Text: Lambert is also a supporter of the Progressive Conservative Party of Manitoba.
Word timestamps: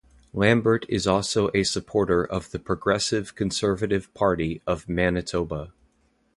Lambert 0.33 0.83
is 0.89 1.05
also 1.05 1.51
a 1.53 1.61
supporter 1.61 2.23
of 2.25 2.49
the 2.49 2.57
Progressive 2.57 3.35
Conservative 3.35 4.11
Party 4.15 4.59
of 4.65 4.89
Manitoba. 4.89 5.73